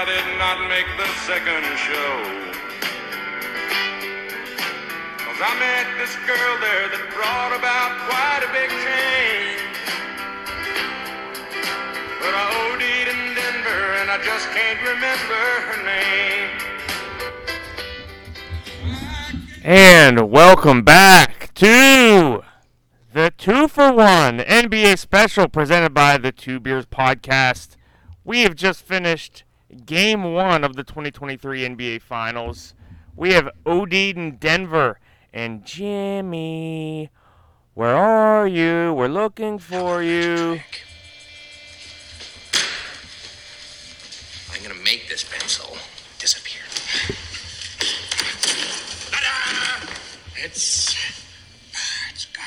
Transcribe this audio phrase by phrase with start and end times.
[0.00, 2.24] I did not make the second show.
[5.18, 9.60] Cause I met this girl there that brought about quite a big change.
[12.18, 15.36] But I OD'd in Denver and I just can't remember
[15.68, 16.48] her name.
[19.62, 22.42] And welcome back to
[23.12, 27.76] the two for one NBA special presented by the Two Beers Podcast.
[28.24, 29.44] We have just finished
[29.86, 32.74] game one of the 2023 NBA Finals.
[33.16, 34.98] We have OD'd in Denver.
[35.32, 37.10] And Jimmy,
[37.74, 38.92] where are you?
[38.94, 40.60] We're looking for you.
[44.52, 45.76] I'm gonna make this pencil
[46.18, 46.62] disappear.
[50.42, 50.96] It's
[52.10, 52.44] it's gone.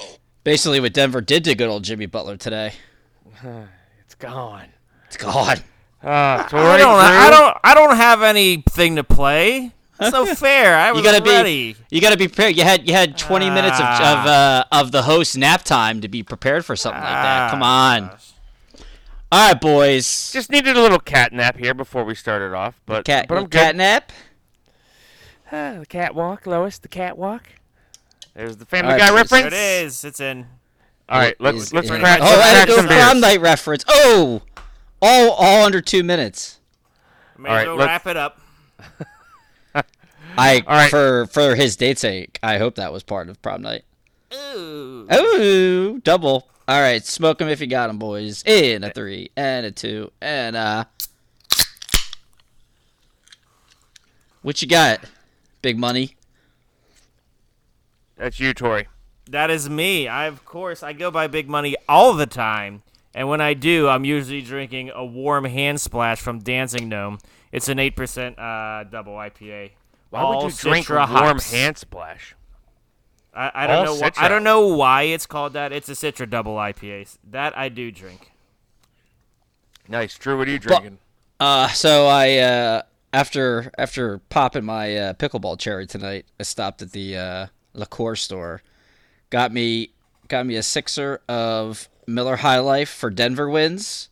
[0.00, 0.16] Oh.
[0.44, 2.74] Basically, what Denver did to good old Jimmy Butler today.
[4.04, 4.73] It's gone.
[5.16, 5.62] It's.
[6.02, 6.98] Uh, Tori, I don't.
[6.98, 7.56] I don't.
[7.64, 9.72] I don't have anything to play.
[10.00, 10.76] It's no fair.
[10.76, 11.30] I was You gotta be.
[11.30, 11.76] ready.
[11.90, 12.56] You gotta be prepared.
[12.56, 16.08] You had you had 20 minutes of of, uh, of the host nap time to
[16.08, 17.50] be prepared for something like that.
[17.50, 18.10] Come on.
[19.32, 20.30] All right, boys.
[20.32, 23.26] Just needed a little cat nap here before we started off, but cat.
[23.28, 23.78] but I'm cat good.
[23.78, 24.12] nap.
[25.50, 26.78] Ah, the catwalk, Lois.
[26.78, 27.42] The catwalk.
[28.34, 29.16] There's the Family All right, Guy please.
[29.32, 29.50] reference.
[29.54, 30.04] There it is.
[30.04, 30.46] It's in.
[31.08, 33.20] All right, Is let's let's in- crack, Oh, let's and crack it some goes prom
[33.20, 33.84] night reference.
[33.88, 34.42] Oh,
[35.04, 36.58] all all under two minutes.
[37.36, 38.40] May All as right, well wrap it up.
[40.36, 40.90] I All right.
[40.90, 43.84] for for his date's sake, I hope that was part of prom night.
[44.34, 45.06] Ooh.
[45.12, 46.48] Ooh, double.
[46.66, 48.42] All right, smoke 'em if you got 'em, boys.
[48.44, 50.84] In a three and a two and uh.
[54.42, 55.04] What you got?
[55.62, 56.16] Big money.
[58.16, 58.88] That's you, Tori.
[59.30, 60.06] That is me.
[60.08, 62.82] I of course I go by Big Money all the time,
[63.14, 67.18] and when I do, I'm usually drinking a warm hand splash from Dancing Gnome.
[67.52, 69.70] It's an eight percent uh, double IPA.
[70.10, 71.52] Why All would you drink Citra warm hops.
[71.52, 72.34] hand splash?
[73.34, 74.08] I, I don't all know.
[74.08, 75.72] Wh- I don't know why it's called that.
[75.72, 77.16] It's a Citra double IPA.
[77.30, 78.30] That I do drink.
[79.88, 80.38] Nice, Drew.
[80.38, 80.98] What are you drinking?
[81.40, 82.82] Uh, so I uh
[83.12, 88.62] after after popping my uh, pickleball cherry tonight, I stopped at the uh, liqueur store,
[89.30, 89.90] got me
[90.28, 94.08] got me a sixer of Miller High Life for Denver wins,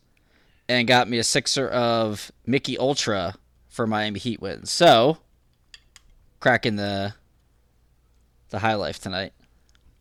[0.69, 3.35] and got me a sixer of Mickey Ultra
[3.69, 4.71] for Miami Heat wins.
[4.71, 5.17] So,
[6.39, 7.13] cracking the
[8.49, 9.33] the High Life tonight.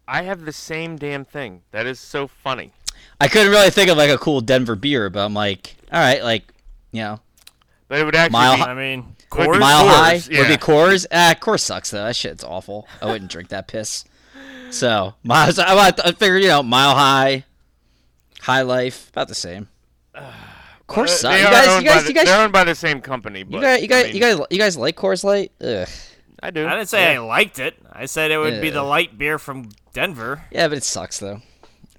[0.07, 1.63] I have the same damn thing.
[1.71, 2.73] That is so funny.
[3.21, 6.23] I couldn't really think of like a cool Denver beer, but I'm like, all right,
[6.23, 6.45] like
[6.91, 7.21] you know,
[7.89, 9.61] But it would actually Mile be, Hi- I mean, Could Coors?
[9.61, 11.07] Mile Coors, High would be Coors.
[11.11, 12.05] Ah, Coors sucks though.
[12.05, 12.87] That shit's awful.
[13.01, 14.05] I wouldn't drink that piss.
[14.71, 17.45] So, Miles, I, I figured you know, Mile High,
[18.43, 19.69] High Life, about the same.
[20.89, 21.23] Coors sucks.
[21.23, 22.75] they You are guys, owned you by guys, the, you guys, they're owned by the
[22.75, 23.43] same company.
[23.45, 25.53] But you guys, you I guys, mean, you guys, you guys like Coors Light?
[25.61, 25.89] Ugh.
[26.43, 26.67] I do.
[26.67, 27.77] I didn't say I liked it.
[27.93, 30.43] I said it would be the light beer from Denver.
[30.51, 31.41] Yeah, but it sucks though.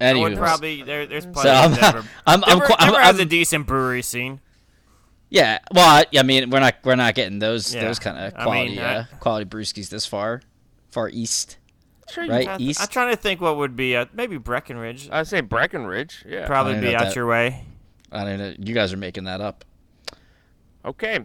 [0.00, 2.08] I would probably there, there's plenty So I'm, Denver.
[2.26, 4.40] I'm, I'm, Denver, I'm, Denver has I'm- a decent brewery scene.
[5.30, 5.60] yeah.
[5.72, 7.84] Well, I, I mean, we're not, we're not getting those, Yeah.
[7.86, 10.42] those kind of I quality, mean, uh, I- quality brewskis this far,
[10.90, 11.56] far east,
[12.10, 12.48] Sure, right?
[12.48, 12.80] I, east.
[12.80, 15.08] I'm trying to think what would be uh, maybe Breckenridge.
[15.10, 16.24] I'd say Breckenridge.
[16.28, 16.46] Yeah.
[16.46, 17.16] Probably be out that.
[17.16, 17.64] your way.
[18.12, 18.54] I don't know.
[18.58, 19.64] You guys are making that up.
[20.84, 21.20] Okay.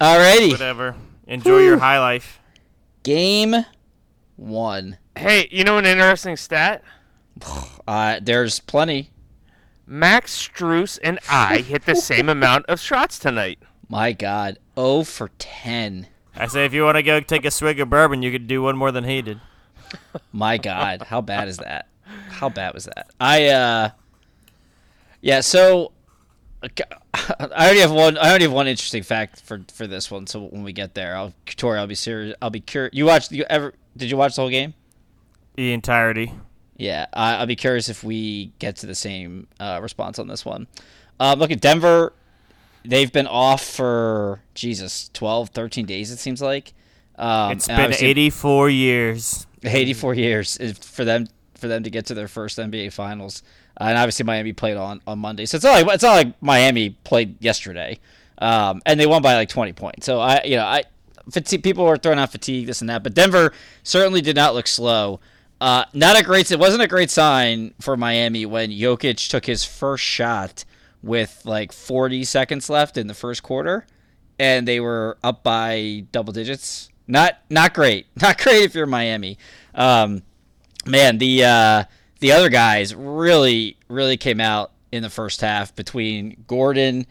[0.00, 0.52] Alrighty.
[0.52, 0.94] Whatever.
[1.26, 2.40] Enjoy your high life.
[3.02, 3.54] Game
[4.36, 4.98] one.
[5.16, 6.82] Hey, you know an interesting stat?
[7.88, 9.08] Uh, there's plenty.
[9.86, 13.60] Max Strus and I hit the same amount of shots tonight.
[13.88, 14.58] My God.
[14.78, 16.06] 0 for 10.
[16.36, 18.60] I say if you want to go take a swig of bourbon, you could do
[18.60, 19.40] one more than he did.
[20.32, 21.02] My God.
[21.02, 21.88] How bad is that?
[22.28, 23.10] How bad was that?
[23.20, 23.90] I, uh,
[25.20, 25.92] yeah, so
[26.62, 26.68] I
[27.40, 28.18] already have one.
[28.18, 30.26] I already have one interesting fact for for this one.
[30.26, 32.34] So when we get there, I'll Tori, I'll be serious.
[32.42, 32.94] I'll be curious.
[32.94, 33.32] You watched?
[33.32, 33.74] You ever?
[33.96, 34.74] Did you watch the whole game?
[35.56, 36.32] The entirety.
[36.76, 40.44] Yeah, I, I'll be curious if we get to the same uh, response on this
[40.44, 40.68] one.
[41.18, 42.12] Um, look at Denver.
[42.84, 46.12] They've been off for Jesus 12, 13 days.
[46.12, 46.72] It seems like.
[47.16, 49.47] Um, It's and been 84 years.
[49.62, 53.42] 84 years for them for them to get to their first NBA Finals.
[53.80, 56.42] Uh, and obviously Miami played on, on Monday, so it's not like it's not like
[56.42, 57.98] Miami played yesterday,
[58.38, 60.06] um, and they won by like 20 points.
[60.06, 60.84] So I you know I
[61.30, 63.52] fatigue, people were throwing out fatigue this and that, but Denver
[63.82, 65.20] certainly did not look slow.
[65.60, 66.50] Uh, not a great.
[66.50, 70.64] It wasn't a great sign for Miami when Jokic took his first shot
[71.02, 73.86] with like 40 seconds left in the first quarter,
[74.38, 76.90] and they were up by double digits.
[77.08, 78.06] Not not great.
[78.20, 79.38] Not great if you're Miami.
[79.74, 80.22] Um,
[80.86, 81.84] man, the uh,
[82.20, 87.06] the other guys really really came out in the first half between Gordon,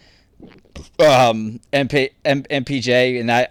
[0.99, 3.47] um, MP, M, MPJ, and I.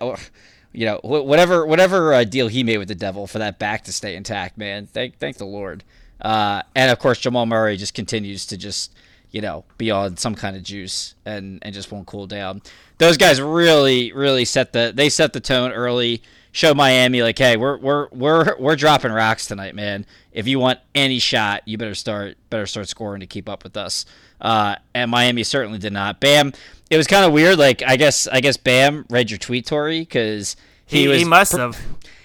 [0.73, 3.95] You know, whatever whatever uh, deal he made with the Devil for that back to
[3.95, 4.87] stay intact, man.
[4.87, 5.83] Thank thank the Lord.
[6.21, 8.95] Uh, and of course, Jamal Murray just continues to just
[9.31, 12.61] you know be on some kind of juice and and just won't cool down.
[12.99, 16.23] Those guys really really set the they set the tone early.
[16.56, 20.06] Show Miami like, hey, we're we're we're we're dropping rocks tonight, man.
[20.32, 23.76] If you want any shot, you better start better start scoring to keep up with
[23.76, 24.06] us.
[24.41, 26.19] Uh, and Miami certainly did not.
[26.19, 26.55] Bam,
[26.88, 27.58] it was kind of weird.
[27.58, 30.56] Like I guess I guess Bam read your tweet, Tori, because
[30.87, 31.79] he, He, was he must have.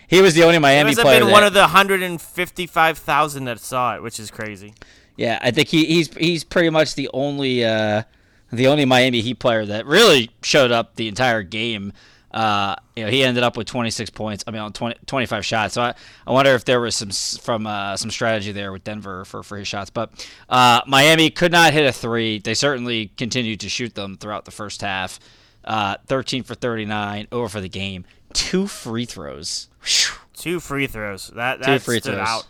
[0.07, 1.19] he was the only Miami He must have player.
[1.19, 4.73] been that- one of the 155,000 that saw it, which is crazy.
[5.17, 8.03] Yeah, I think he, he's he's pretty much the only uh,
[8.49, 11.91] the only Miami Heat player that really showed up the entire game.
[12.33, 14.43] Uh, you know, he ended up with 26 points.
[14.47, 15.73] I mean, on 20, 25 shots.
[15.73, 15.93] So I,
[16.25, 17.09] I wonder if there was some
[17.41, 19.89] from uh, some strategy there with Denver for, for his shots.
[19.89, 20.11] But
[20.49, 22.39] uh, Miami could not hit a three.
[22.39, 25.19] They certainly continued to shoot them throughout the first half.
[25.63, 28.05] Uh, 13 for 39 over for the game.
[28.33, 29.67] Two free throws.
[29.83, 30.15] Whew.
[30.33, 31.27] Two free throws.
[31.35, 32.27] That that Two free stood throws.
[32.27, 32.47] out.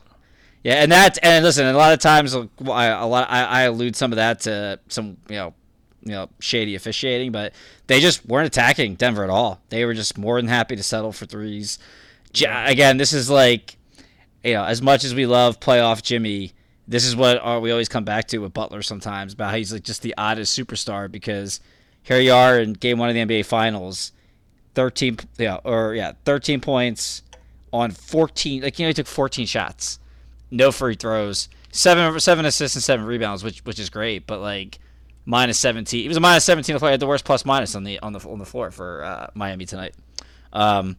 [0.64, 2.48] Yeah, and that's and listen, a lot of times I,
[2.86, 5.54] a lot I, I allude some of that to some you know
[6.04, 7.54] you know shady officiating, but
[7.88, 9.62] they just weren't attacking Denver at all.
[9.70, 11.80] They were just more than happy to settle for threes.
[12.46, 13.78] Again, this is like
[14.44, 16.54] you know as much as we love playoff Jimmy,
[16.88, 19.84] this is what we always come back to with Butler sometimes about how he's like
[19.84, 21.60] just the oddest superstar because
[22.04, 24.12] here you are in Game One of the NBA Finals,
[24.76, 27.24] thirteen yeah or yeah thirteen points
[27.72, 30.00] on fourteen like you know he took fourteen shots
[30.52, 34.28] no free throws, seven seven assists and seven rebounds, which which is great.
[34.28, 34.80] But like
[35.26, 36.78] minus seventeen, he was a minus seventeen.
[36.78, 39.28] He had the worst plus minus on the on the on the floor for uh,
[39.34, 39.96] Miami tonight.
[40.54, 40.98] Um,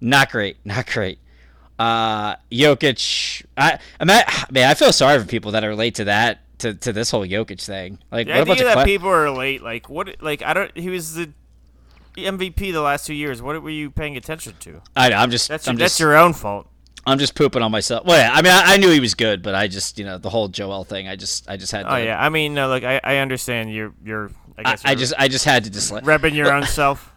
[0.00, 1.18] not great, not great.
[1.78, 5.96] Uh, Jokic, I I mean, I, man, I feel sorry for people that are late
[5.96, 7.98] to that to, to this whole Jokic thing.
[8.10, 10.22] Like, The what a bunch idea of that people are late, like what?
[10.22, 10.76] Like I don't.
[10.76, 11.30] He was the
[12.16, 13.42] MVP the last two years.
[13.42, 14.80] What were you paying attention to?
[14.94, 16.68] I know, I'm just That's I'm that's just your own fault.
[17.06, 18.06] I'm just pooping on myself.
[18.06, 20.18] Well, yeah, I mean, I, I knew he was good, but I just you know
[20.18, 21.08] the whole Joel thing.
[21.08, 21.94] I just I just had to.
[21.94, 24.30] Oh yeah, I mean, no, like I, I understand you're you're.
[24.56, 26.04] I I, guess I you're just I just had to dislike.
[26.04, 27.12] repping your own self.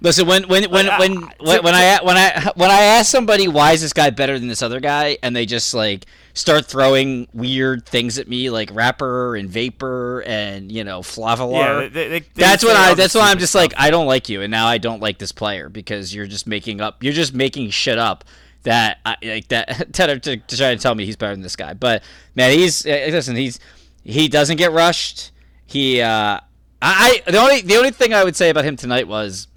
[0.00, 3.10] Listen, when when when Like, when uh, when, when I when I when I ask
[3.10, 6.66] somebody why is this guy better than this other guy, and they just like start
[6.66, 11.92] throwing weird things at me like rapper and vapor and you know yeah, flavalar.
[11.92, 13.62] they, they, they that's when I that's why I'm just stuff.
[13.62, 16.46] like I don't like you, and now I don't like this player because you're just
[16.46, 18.24] making up you're just making shit up
[18.64, 21.56] that I, like that to, to, to try to tell me he's better than this
[21.56, 21.74] guy.
[21.74, 22.02] But
[22.34, 23.60] man, he's eh, listen, he's
[24.04, 25.30] he doesn't get rushed.
[25.66, 26.40] He uh
[26.80, 29.48] I, I the only the only thing I would say about him tonight was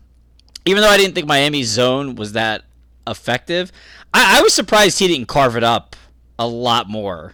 [0.65, 2.63] even though I didn't think Miami's zone was that
[3.07, 3.71] effective,
[4.13, 5.95] I, I was surprised he didn't carve it up
[6.38, 7.33] a lot more.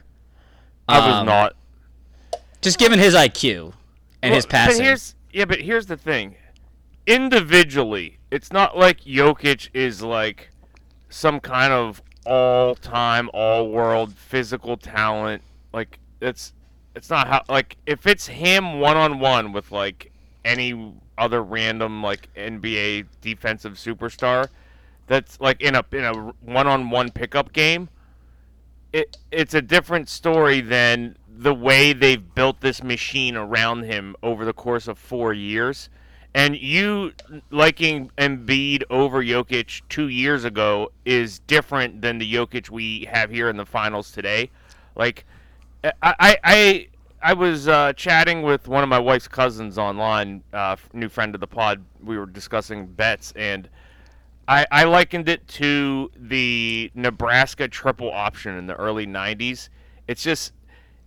[0.87, 1.55] I was Um, not.
[2.61, 3.73] Just given his IQ
[4.21, 4.77] and his passing.
[4.79, 6.35] But here's yeah, but here's the thing.
[7.05, 10.49] Individually, it's not like Jokic is like
[11.09, 15.41] some kind of all-time, all-world physical talent.
[15.73, 16.53] Like it's
[16.95, 20.11] it's not how like if it's him one-on-one with like
[20.43, 24.47] any other random like NBA defensive superstar,
[25.07, 27.89] that's like in a in a one-on-one pickup game
[28.93, 34.45] it it's a different story than the way they've built this machine around him over
[34.45, 35.89] the course of four years.
[36.37, 37.13] And you
[37.49, 43.49] liking Embiid over Jokic two years ago is different than the Jokic we have here
[43.49, 44.51] in the finals today.
[44.95, 45.25] Like,
[45.83, 46.87] I I
[47.23, 51.41] I, was uh, chatting with one of my wife's cousins online, uh, new friend of
[51.41, 51.83] the pod.
[52.03, 53.67] We were discussing bets and.
[54.49, 59.67] I, I likened it to the Nebraska triple option in the early 90s.
[60.07, 60.53] It's just,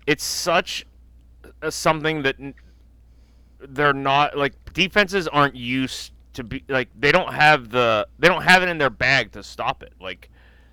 [0.07, 0.85] it's such
[1.63, 2.37] a, something that
[3.67, 8.43] they're not, like, defenses aren't used to be, like, they don't have the, they don't
[8.43, 9.93] have it in their bag to stop it.
[10.01, 10.31] Like,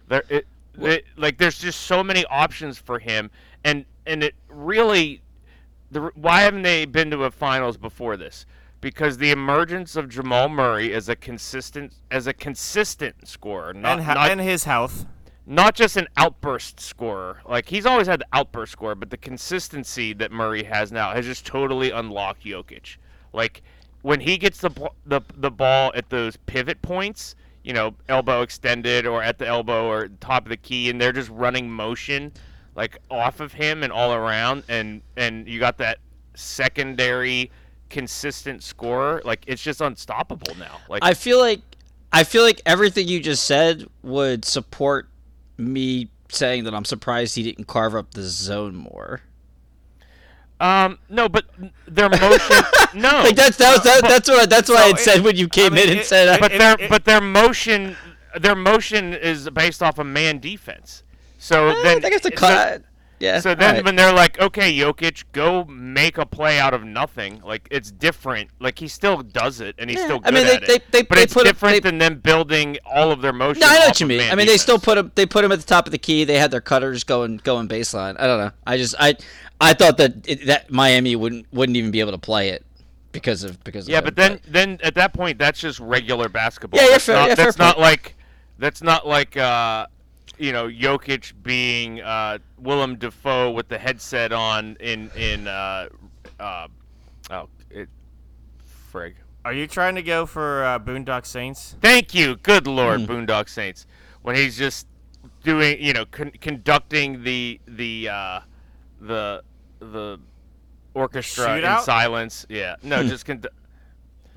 [0.07, 0.47] there, it,
[0.79, 3.31] it, like, there's just so many options for him.
[3.63, 5.21] And, and it really,
[5.91, 8.45] the, why haven't they been to a finals before this?
[8.79, 14.03] Because the emergence of Jamal Murray as a consistent as a consistent scorer, not and,
[14.03, 15.07] ha- not, and his health.
[15.47, 17.41] not just an outburst scorer.
[17.47, 21.25] Like he's always had the outburst score, but the consistency that Murray has now has
[21.25, 22.97] just totally unlocked Jokic.
[23.33, 23.63] Like
[24.07, 24.69] when he gets the
[25.05, 27.35] the the ball at those pivot points,
[27.65, 31.11] you know, elbow extended or at the elbow or top of the key, and they're
[31.11, 32.31] just running motion
[32.73, 35.97] like off of him and all around, and and you got that
[36.35, 37.51] secondary
[37.89, 39.21] consistent scorer.
[39.25, 40.79] Like it's just unstoppable now.
[40.87, 41.59] Like I feel like
[42.13, 45.09] I feel like everything you just said would support
[45.57, 49.19] me saying that I'm surprised he didn't carve up the zone more.
[50.59, 51.45] Um, no, but
[51.87, 52.55] their motion.
[52.95, 55.35] no, Like that's that was that, that's what that's what I had So said when
[55.35, 56.27] you came I mean, in and it- said.
[56.27, 57.95] it- uh, but their it- but their motion
[58.39, 61.03] their motion is based off of man defense.
[61.37, 62.81] So I then think it's a so- cut.
[63.19, 63.39] Yeah.
[63.39, 63.85] So then alright.
[63.85, 68.49] when they're like, okay, Jokic, go make a play out of nothing, like it's different.
[68.59, 70.67] Like he still does it, and he's Yeah, still I good mean, they- at it.
[70.67, 73.33] they- they- but they it's put a- different they- than them building all of their
[73.33, 73.61] motion.
[73.61, 74.21] No, I know what you mean.
[74.31, 75.11] I mean, they still put him.
[75.15, 76.25] They put him at the top of the key.
[76.25, 78.15] They had their cutters going going baseline.
[78.19, 78.51] I don't know.
[78.67, 79.15] I just I
[79.59, 82.63] I thought that it, that Miami wouldn't wouldn't even be able to play it
[83.13, 86.77] because of because Yeah, him, but then then at that point, that's just regular basketball.
[86.79, 87.79] Yeah, you're that's fair- Not, yeah, fair not point.
[87.79, 88.15] like
[88.59, 89.87] that's not like uh,
[90.37, 95.87] you know Jokic being uh, Willem Dafoe with the headset on in in uh,
[96.39, 96.67] uh,
[97.31, 97.89] oh it
[98.93, 99.13] frig.
[99.45, 101.75] Are you trying to go for uh, Boondock Saints?
[101.81, 103.11] Thank you, good lord, Hmm.
[103.11, 103.85] Boondock Saints.
[104.21, 104.87] When he's just
[105.43, 108.39] doing, you know, con- conducting the the uh,
[108.99, 109.43] the
[109.79, 110.19] the
[110.93, 112.45] orchestra in silence.
[112.49, 113.07] Yeah, no, Hmm.
[113.09, 113.45] just condu-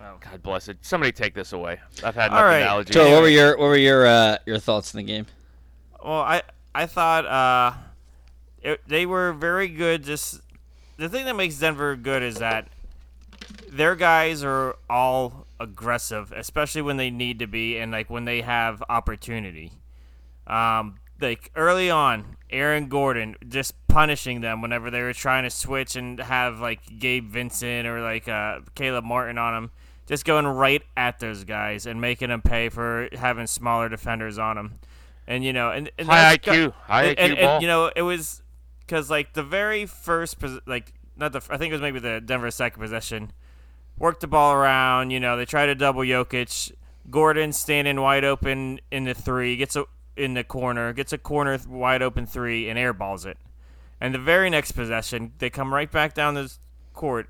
[0.02, 0.16] Oh.
[0.18, 0.78] God bless it.
[0.80, 1.78] Somebody take this away.
[2.02, 2.60] I've had enough right.
[2.62, 2.94] analogies.
[2.94, 5.26] Joe, what were your what were your uh, your thoughts in the game?
[6.02, 6.42] Well, I
[6.74, 7.72] I thought uh,
[8.62, 10.04] it, they were very good.
[10.04, 10.40] Just
[10.96, 12.68] the thing that makes Denver good is that
[13.68, 18.40] their guys are all aggressive, especially when they need to be, and like when they
[18.42, 19.72] have opportunity.
[20.46, 25.96] Um, like early on, Aaron Gordon just punishing them whenever they were trying to switch
[25.96, 29.70] and have like Gabe Vincent or like uh, Caleb Martin on them,
[30.06, 34.56] just going right at those guys and making them pay for having smaller defenders on
[34.56, 34.78] them.
[35.30, 37.60] And you know, and, and High IQ, high and, IQ and, and, ball.
[37.60, 38.42] you know, it was
[38.80, 42.50] because like the very first, like not the, I think it was maybe the Denver
[42.50, 43.30] second possession,
[43.96, 45.12] worked the ball around.
[45.12, 46.72] You know, they tried to double Jokic.
[47.10, 49.84] Gordon standing wide open in the three, gets a
[50.16, 53.38] in the corner, gets a corner wide open three, and airballs it.
[54.00, 56.52] And the very next possession, they come right back down the
[56.92, 57.28] court,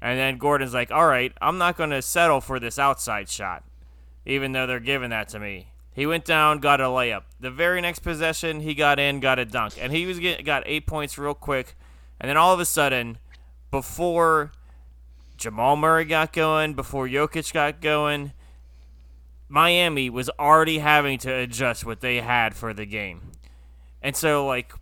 [0.00, 3.62] and then Gordon's like, "All right, I'm not going to settle for this outside shot,
[4.24, 7.22] even though they're giving that to me." He went down, got a layup.
[7.40, 10.62] The very next possession, he got in, got a dunk, and he was get, got
[10.66, 11.74] eight points real quick.
[12.20, 13.18] And then all of a sudden,
[13.70, 14.52] before
[15.36, 18.32] Jamal Murray got going, before Jokic got going,
[19.48, 23.32] Miami was already having to adjust what they had for the game.
[24.02, 24.72] And so like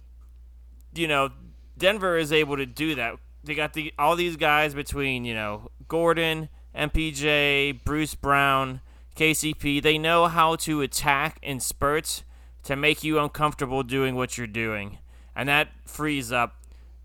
[0.99, 1.31] you know,
[1.77, 3.17] Denver is able to do that.
[3.43, 8.81] They got the all these guys between, you know, Gordon, MPJ, Bruce Brown,
[9.17, 9.83] KCP.
[9.83, 12.25] They know how to attack in spurts
[12.65, 14.99] to make you uncomfortable doing what you're doing.
[15.37, 16.57] And that frees up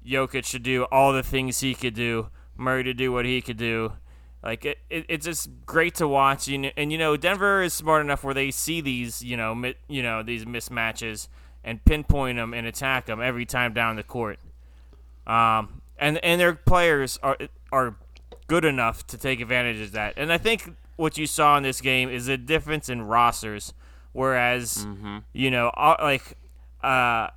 [0.06, 3.58] Jokic to do all the things he could do, Murray to do what he could
[3.58, 3.94] do.
[4.42, 6.48] Like it, it it's just great to watch.
[6.48, 9.76] You and you know Denver is smart enough where they see these you know mi-
[9.88, 11.28] you know these mismatches
[11.64, 14.40] and pinpoint them and attack them every time down the court.
[15.28, 17.38] Um, and and their players are
[17.72, 17.96] are
[18.48, 20.14] good enough to take advantage of that.
[20.16, 23.74] And I think what you saw in this game is a difference in rosters.
[24.12, 24.86] Whereas
[25.34, 26.38] you know like
[26.84, 27.30] uh,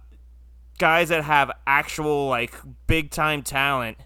[0.79, 2.55] guys that have actual like
[2.87, 3.99] big time talent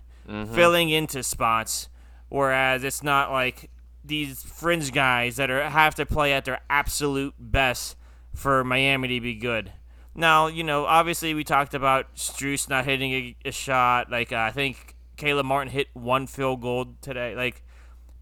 [0.55, 1.89] filling into spots,
[2.29, 3.71] whereas it's not like
[4.05, 7.97] these fringe guys that are have to play at their absolute best
[8.35, 9.73] for Miami to be good.
[10.15, 14.11] Now, you know, obviously we talked about Strus not hitting a, a shot.
[14.11, 17.35] Like uh, I think Caleb Martin hit one field goal today.
[17.37, 17.63] Like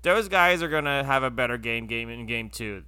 [0.04, 2.84] those guys are gonna have a better game game in game two,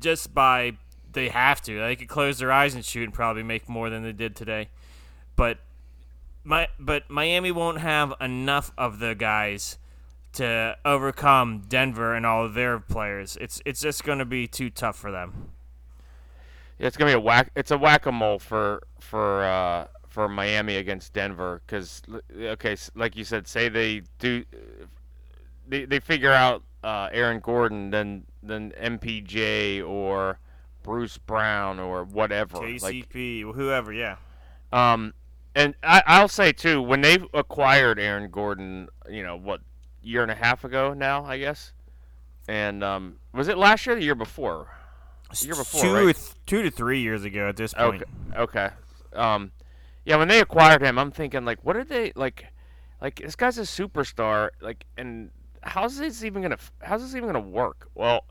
[0.00, 0.72] just by
[1.12, 1.78] they have to.
[1.78, 4.70] They could close their eyes and shoot and probably make more than they did today.
[5.36, 5.58] But
[6.42, 9.78] my but Miami won't have enough of the guys
[10.32, 13.36] to overcome Denver and all of their players.
[13.40, 15.50] It's it's just going to be too tough for them.
[16.78, 17.50] Yeah, it's gonna be a whack.
[17.54, 22.02] It's a whack a mole for for uh, for Miami against Denver because
[22.34, 24.44] okay, like you said, say they do
[25.66, 30.38] they they figure out uh, Aaron Gordon, then then MPJ or
[30.82, 32.58] Bruce Brown or whatever.
[32.58, 34.16] Like KCP, whoever, yeah.
[34.72, 35.14] um,
[35.54, 39.60] and I, I'll say too, when they acquired Aaron Gordon, you know what,
[40.02, 41.72] year and a half ago now, I guess.
[42.48, 44.68] And um, was it last year or the year before?
[45.30, 46.16] The year before, two, right?
[46.16, 48.02] th- two to three years ago at this point.
[48.34, 48.40] Okay.
[48.40, 48.70] Okay.
[49.14, 49.52] Um,
[50.04, 52.46] yeah, when they acquired him, I'm thinking like, what are they like?
[53.00, 54.50] Like this guy's a superstar.
[54.60, 55.30] Like, and
[55.62, 56.58] how's this even gonna?
[56.80, 57.88] How's this even gonna work?
[57.94, 58.24] Well,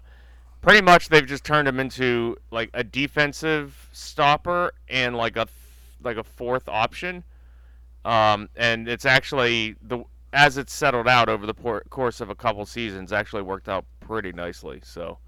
[0.62, 5.48] pretty much they've just turned him into like a defensive stopper and like a
[6.04, 7.24] like a fourth option.
[8.04, 12.36] Um, and it's actually the as it's settled out over the por- course of a
[12.36, 14.80] couple seasons, actually worked out pretty nicely.
[14.84, 15.20] So,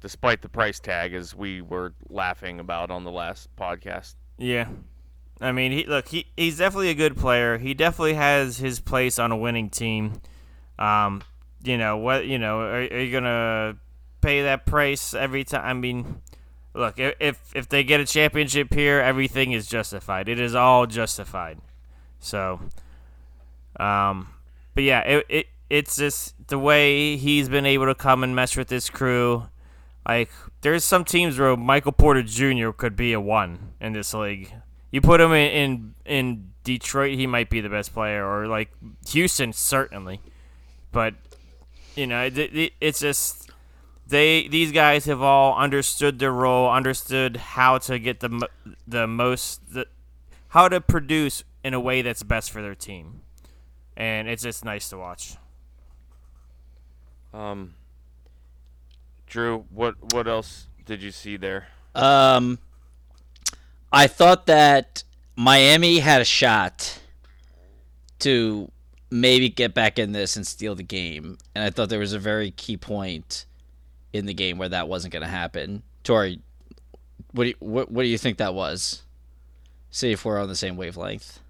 [0.00, 4.14] despite the price tag, as we were laughing about on the last podcast.
[4.36, 4.68] Yeah.
[5.40, 7.58] I mean, he look he he's definitely a good player.
[7.58, 10.20] He definitely has his place on a winning team.
[10.78, 11.22] Um,
[11.62, 12.26] you know what?
[12.26, 13.76] You know, are, are you gonna
[14.20, 15.64] pay that price every time?
[15.64, 16.22] I mean,
[16.74, 20.28] look if if they get a championship here, everything is justified.
[20.28, 21.58] It is all justified.
[22.20, 22.60] So,
[23.78, 24.28] um,
[24.74, 28.56] but yeah, it it it's just the way he's been able to come and mess
[28.56, 29.48] with this crew.
[30.06, 30.30] Like,
[30.62, 32.70] there's some teams where Michael Porter Jr.
[32.70, 34.52] could be a one in this league.
[34.90, 38.70] You put him in, in in Detroit, he might be the best player, or like
[39.08, 40.20] Houston, certainly.
[40.92, 41.14] But
[41.98, 43.50] you know, it, it, it's just
[44.06, 48.48] they these guys have all understood their role, understood how to get the
[48.86, 49.86] the most the
[50.50, 53.22] how to produce in a way that's best for their team,
[53.96, 55.34] and it's just nice to watch.
[57.34, 57.74] Um,
[59.26, 61.66] Drew, what what else did you see there?
[61.96, 62.60] Um,
[63.92, 65.02] I thought that
[65.34, 67.00] Miami had a shot
[68.20, 68.70] to
[69.10, 72.18] maybe get back in this and steal the game, and I thought there was a
[72.18, 73.46] very key point
[74.12, 75.82] in the game where that wasn't going to happen.
[76.02, 76.40] Tori,
[77.32, 79.02] what do you, what what do you think that was?
[79.90, 81.40] See if we're on the same wavelength.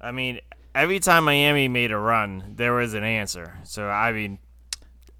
[0.00, 0.40] I mean,
[0.74, 3.58] every time Miami made a run, there was an answer.
[3.64, 4.38] So I mean,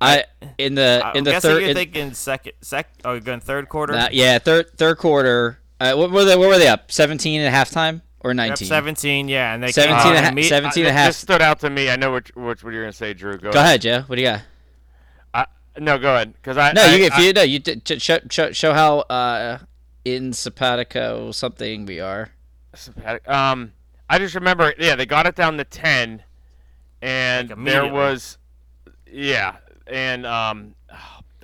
[0.01, 0.25] I
[0.59, 2.91] in the I'm in the third you're in- thinking second, sec.
[3.05, 3.95] Oh, you're going third quarter.
[3.95, 5.59] uh, yeah third third quarter.
[5.79, 6.37] Uh, what were they?
[6.37, 6.93] What were they up?
[6.93, 10.49] Seventeen at halftime or Yep, 17, yeah, and they 17 came and a out ha-
[10.49, 11.09] 17 and a Uh, half.
[11.09, 11.91] This stood out to me.
[11.91, 13.39] I know which which what you're gonna say, Drew.
[13.39, 14.03] Go, Go ahead, Joe.
[14.07, 14.43] What do you got?
[15.33, 15.47] I,
[15.79, 16.35] no, go ahead.
[16.35, 18.99] Because I No, I, you if I- you no you did- show, show show how
[19.01, 19.59] uh
[20.05, 22.31] in simpatico something we are.
[23.27, 23.73] Um,
[24.09, 26.23] I just remember, yeah, they got it down to ten,
[27.03, 28.39] and Like, there was,
[29.11, 30.75] yeah, and um,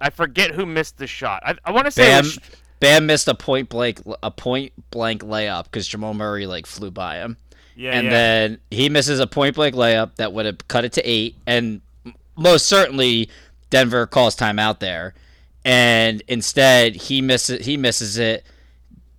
[0.01, 1.43] I forget who missed the shot.
[1.45, 2.25] I, I want to say, Bam
[2.81, 7.17] Bam missed a point blank a point blank layup because Jamal Murray like flew by
[7.17, 7.37] him,
[7.75, 8.11] yeah, and yeah.
[8.11, 11.81] then he misses a point blank layup that would have cut it to eight, and
[12.37, 13.31] most certainly
[13.71, 15.15] Denver calls timeout there,
[15.65, 18.45] and instead he misses he misses it.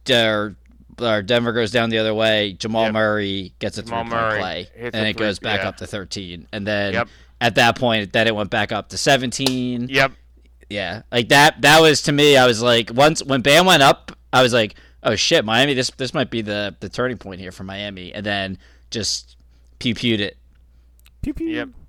[0.06, 0.56] Der-
[1.00, 2.54] or Denver goes down the other way.
[2.54, 2.94] Jamal Yep.
[2.94, 5.70] Murray gets a three point play, and it goes back yeah.
[5.70, 6.48] up to thirteen.
[6.52, 7.08] And then Yep.
[7.42, 9.90] at that point, then it went back up to seventeen.
[9.90, 10.12] yep,
[10.70, 11.62] Yeah, like that.
[11.62, 12.38] That was to me.
[12.38, 15.74] I was like, once when Bam went up, I was like, oh shit, Miami.
[15.74, 18.14] This this might be the the turning point here for Miami.
[18.14, 18.58] And then
[18.92, 19.38] just
[19.80, 20.38] pew pewed it.
[21.22, 21.48] Pew, pew.
[21.48, 21.70] yep.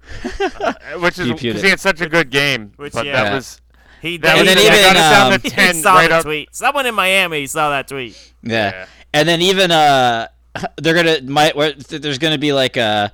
[0.60, 3.24] Uh, which is because he had such a good game, Which, but yeah.
[3.24, 3.60] that was
[4.00, 6.08] He, that he, was then even, got it down um, to he ten saw right
[6.08, 6.24] the up.
[6.24, 6.54] tweet.
[6.54, 8.32] Someone in Miami saw that tweet.
[8.42, 8.70] Yeah.
[8.70, 8.86] Yeah.
[9.12, 10.28] And then even uh,
[10.76, 11.54] they're gonna might
[11.88, 13.08] there's gonna be like uh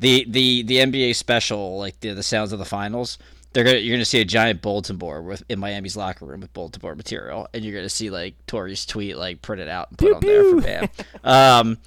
[0.00, 3.18] the the the NBA special like the the sounds of the finals.
[3.52, 6.52] They're gonna you're gonna see a giant bulletin board with in Miami's locker room with
[6.52, 10.14] bulletin board material, and you're gonna see like Tori's tweet like printed out and put
[10.14, 10.88] on there for Bam.
[11.24, 11.78] um,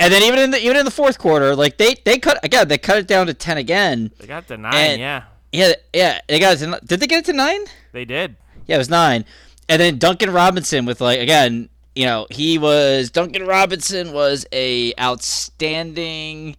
[0.00, 2.66] and then even in the even in the fourth quarter, like they they cut again
[2.68, 4.10] they cut it down to ten again.
[4.18, 4.74] They got the nine.
[4.74, 5.22] And- yeah,
[5.52, 6.58] Yeah, yeah, they got it.
[6.66, 7.60] To, did they get it to nine?
[7.92, 8.36] they did.
[8.66, 9.24] Yeah, it was nine.
[9.68, 14.94] And then Duncan Robinson with like again, you know, he was Duncan Robinson was a
[14.98, 16.56] outstanding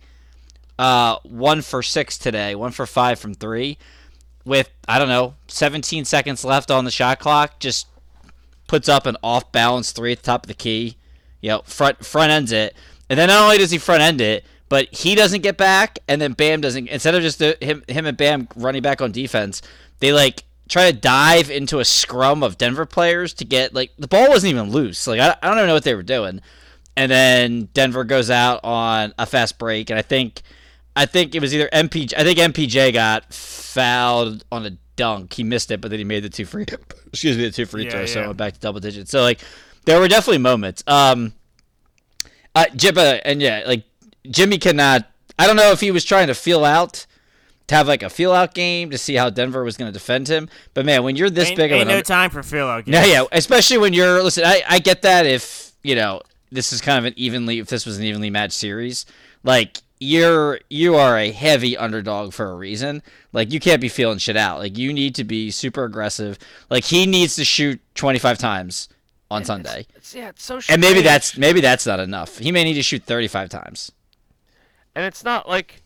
[0.80, 3.78] uh one for six today, one for five from three,
[4.46, 7.88] with I don't know, seventeen seconds left on the shot clock, just
[8.68, 10.98] puts up an off balance three at the top of the key.
[11.42, 12.76] You know, front front ends it.
[13.10, 16.20] And then not only does he front end it, but he doesn't get back, and
[16.20, 16.88] then Bam doesn't.
[16.88, 19.62] Instead of just the, him, him and Bam running back on defense,
[20.00, 24.08] they like try to dive into a scrum of Denver players to get like the
[24.08, 25.06] ball wasn't even loose.
[25.06, 26.42] Like I, I don't even know what they were doing.
[26.96, 30.42] And then Denver goes out on a fast break, and I think,
[30.96, 32.14] I think it was either MPJ.
[32.18, 35.34] I think MPJ got fouled on a dunk.
[35.34, 36.66] He missed it, but then he made the two free.
[37.08, 38.26] excuse me, the two free Yeah, throws, so yeah.
[38.26, 39.10] it went back to double digits.
[39.12, 39.40] So like,
[39.86, 40.84] there were definitely moments.
[40.88, 41.34] Um,
[42.56, 43.84] uh, Jibba and yeah, like
[44.30, 45.10] Jimmy cannot.
[45.40, 47.06] I don't know if he was trying to feel out
[47.68, 50.28] to have like a feel out game to see how Denver was going to defend
[50.28, 50.48] him.
[50.76, 52.68] But man, when you're this Ain't, big of ain't an no under- time for feel
[52.68, 52.88] out.
[52.88, 54.44] yeah, yeah, especially when you're listen.
[54.46, 57.86] I I get that if you know this is kind of an evenly if this
[57.88, 59.08] was an evenly matched series,
[59.44, 63.02] like you're you are a heavy underdog for a reason.
[63.32, 64.60] Like you can't be feeling shit out.
[64.60, 66.38] Like you need to be super aggressive.
[66.70, 68.90] Like he needs to shoot 25 times
[69.32, 69.88] on Sunday.
[69.96, 70.60] It's, yeah, it's so.
[70.70, 72.38] And maybe that's maybe that's not enough.
[72.38, 73.92] He may need to shoot 35 times.
[74.96, 75.82] and it's not like,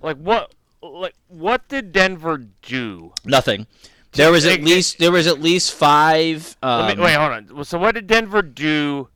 [0.00, 3.12] like what, like what did Denver do?
[3.24, 3.66] Nothing.
[4.12, 6.56] There was at least there was at least five.
[6.62, 7.64] Um, me, wait, hold on.
[7.64, 9.08] So what did Denver do?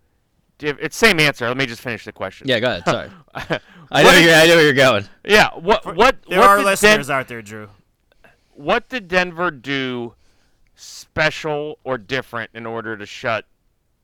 [0.58, 1.46] Did- It's same answer.
[1.48, 2.48] Let me just finish the question.
[2.48, 2.84] Yeah, go ahead.
[2.84, 3.10] Sorry.
[3.90, 5.04] I know you're, I know where you're going.
[5.24, 5.50] Yeah.
[5.54, 5.96] What?
[5.96, 6.16] What?
[6.28, 7.68] There what are did listeners Den- out there, Drew.
[8.52, 10.14] what did Denver do
[10.74, 13.44] special or different in order to shut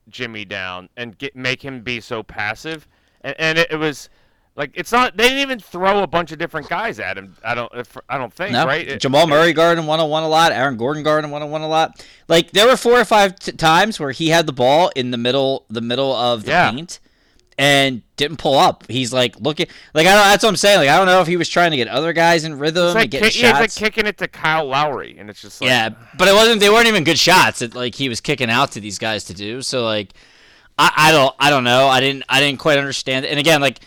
[0.09, 2.87] Jimmy down and get make him be so passive.
[3.21, 4.09] And, and it, it was
[4.55, 5.17] like it's not.
[5.17, 7.35] They didn't even throw a bunch of different guys at him.
[7.43, 7.71] I don't.
[7.73, 8.87] If, I don't think No, right.
[8.87, 10.51] It- Jamal Murray guarding one on one a lot.
[10.51, 12.05] Aaron Gordon guarding one on one a lot.
[12.27, 15.17] Like there were four or five t- times where he had the ball in the
[15.17, 16.71] middle, the middle of the Yeah.
[16.71, 16.99] paint,
[17.57, 18.85] and didn't pull up.
[18.89, 20.23] He's like looking, like I don't.
[20.23, 20.79] That's what I'm saying.
[20.79, 22.95] Like I don't know if he was trying to get other guys in rhythm It's
[22.95, 25.69] like, and kick, yeah, it's like kicking it to Kyle Lowry, and it's just like,
[25.69, 26.61] yeah, but it wasn't.
[26.61, 27.59] They weren't even good shots.
[27.59, 29.61] That like he was kicking out to these guys to do.
[29.61, 30.13] So like,
[30.77, 31.35] I, I don't.
[31.39, 31.87] I don't know.
[31.89, 32.23] I didn't.
[32.29, 33.29] I didn't quite understand it.
[33.29, 33.79] And again, like,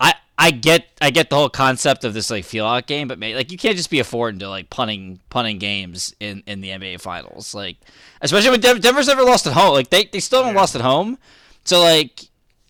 [0.00, 0.14] I.
[0.36, 3.36] I get I get the whole concept of this like feel out game, but man,
[3.36, 7.00] like you can't just be affording to like punting punting games in, in the NBA
[7.00, 7.76] finals, like
[8.20, 9.72] especially when Denver, Denver's never lost at home.
[9.74, 11.18] Like they, they still haven't lost at home,
[11.64, 12.20] so like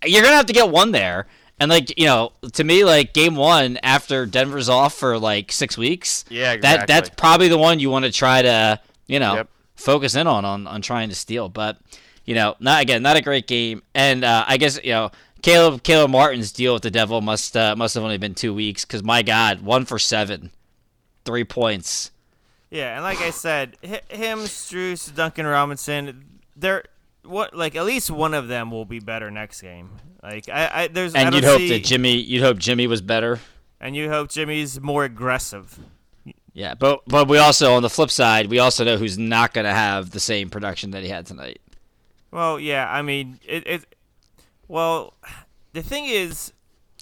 [0.05, 1.27] you're gonna have to get one there.
[1.59, 5.79] And like you know, to me, like game one after Denver's off for like six
[5.79, 9.49] weeks, Yeah, that that's probably the one you want to try to you know Yep.
[9.75, 11.49] focus in on on on trying to steal.
[11.49, 11.79] But
[12.27, 13.83] you know, not again, not a great game.
[13.95, 15.11] And uh, I guess you know,
[15.45, 18.87] Caleb Caleb Martin's deal with the Devil must uh, must have only been two weeks
[18.87, 20.51] because my God, one for seven,
[21.27, 22.11] three points.
[22.71, 26.85] Yeah, and like I said, him, Strus, Duncan Robinson, they're
[27.25, 29.91] what like at least one of them will be better next game.
[30.23, 32.87] Like I, I there's I And don't you'd hope see, that Jimmy, you'd hope Jimmy
[32.87, 33.39] was better.
[33.79, 35.79] and you hope Jimmy's more aggressive.
[36.55, 39.67] Yeah, but but we also on the flip side, we also know who's not going
[39.67, 41.61] to have the same production that he had tonight.
[42.31, 43.67] Well, yeah, I mean it.
[43.67, 43.85] it
[44.69, 45.15] well,
[45.73, 46.53] the thing is,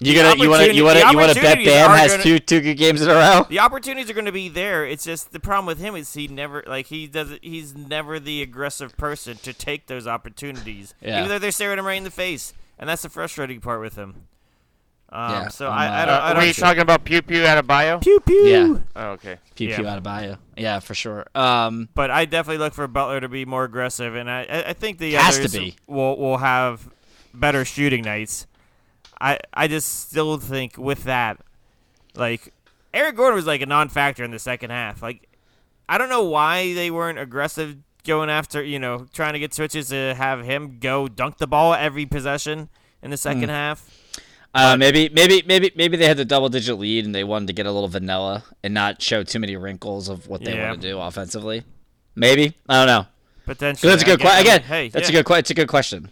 [0.01, 2.11] You gonna you want to you want to you want to bet opportunities Bam has
[2.12, 3.46] gonna- two two good games in a row?
[3.48, 4.85] the opportunities are going to be there.
[4.85, 8.42] It's just the problem with him is he never like he does he's never the
[8.42, 11.18] aggressive person to take those opportunities, Yeah.
[11.18, 13.94] even though they're staring him right in the face, and that's the frustrating part with
[13.96, 14.27] him.
[15.14, 16.14] Um, Yeah, so I'm, I, I uh, don't.
[16.14, 17.98] Uh, I were don't you talking about Pew Pew out of bio?
[17.98, 18.46] pew pew.
[18.46, 18.79] Yeah.
[18.96, 19.37] Oh, okay.
[19.55, 19.77] Pew Yeah.
[19.77, 20.37] pew out of bio.
[20.57, 21.27] Yeah, for sure.
[21.35, 24.72] Um, But I definitely look for Butler to be more aggressive, and I, I- I
[24.72, 25.77] think the Has to others be.
[25.87, 26.88] will will have
[27.34, 28.46] better shooting nights.
[29.20, 31.38] I I just still think with that,
[32.14, 32.52] like
[32.92, 35.02] Eric Gordon was like a non-factor in the second half.
[35.02, 35.28] Like
[35.88, 39.88] I don't know why they weren't aggressive going after you know trying to get switches
[39.88, 42.68] to have him go dunk the ball every possession
[43.02, 43.48] in the second Hmm.
[43.50, 43.88] half.
[44.54, 47.52] uh, maybe maybe maybe maybe they had the double digit lead and they wanted to
[47.52, 50.70] get a little vanilla and not show too many wrinkles of what they Yeah.
[50.70, 51.62] want to do offensively.
[52.16, 53.06] Maybe I don't know.
[53.46, 54.40] Potentially, That's a good question.
[54.46, 55.18] Again, hey, that's yeah.
[55.20, 55.38] a good.
[55.38, 56.10] It's a good question.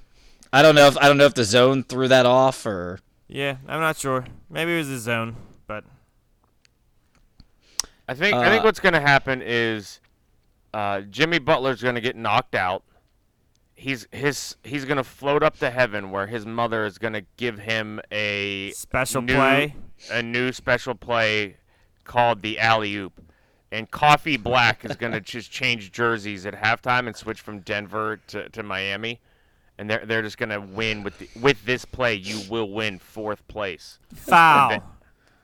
[0.52, 3.56] I don't know if I don't know if the zone threw that off or Yeah,
[3.68, 4.24] I'm not sure.
[4.48, 5.36] Maybe it was the zone,
[5.66, 5.84] but
[8.08, 10.00] I think I think Uh, what's going to happen is
[10.74, 12.82] uh, Jimmy Butler's going to get knocked out.
[13.74, 17.24] He's his he's going to float up to heaven where his mother is going to
[17.36, 19.74] give him a Special new- play?
[20.10, 21.56] a new special play
[22.04, 23.12] called the alley oop.
[23.72, 28.18] And Coffee Black is going to just change jerseys at halftime and switch from Denver
[28.28, 29.20] to, to Miami.
[29.80, 32.14] And they're, they're just going to win with the, with this play.
[32.14, 33.98] You will win fourth place.
[34.14, 34.82] foul.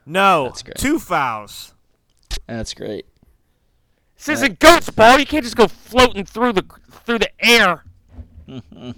[0.05, 0.77] No, That's great.
[0.77, 1.73] two fouls.
[2.47, 3.07] that's great.
[4.17, 5.19] This isn't ghost ball.
[5.19, 6.65] You can't just go floating through the
[7.05, 7.85] through the air.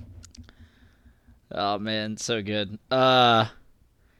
[1.50, 2.78] Oh man, so good.
[2.90, 3.46] Uh,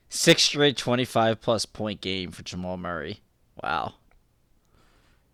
[0.09, 3.21] six straight twenty-five plus point game for Jamal Murray.
[3.63, 3.95] Wow,